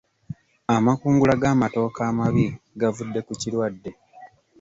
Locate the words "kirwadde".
3.41-3.91